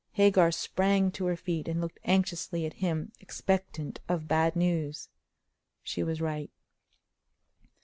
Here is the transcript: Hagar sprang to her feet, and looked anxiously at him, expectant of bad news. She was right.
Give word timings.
Hagar 0.13 0.51
sprang 0.51 1.11
to 1.11 1.27
her 1.27 1.35
feet, 1.35 1.67
and 1.67 1.79
looked 1.79 1.99
anxiously 2.03 2.65
at 2.65 2.73
him, 2.81 3.11
expectant 3.19 3.99
of 4.09 4.27
bad 4.27 4.55
news. 4.55 5.09
She 5.83 6.01
was 6.01 6.19
right. 6.19 6.49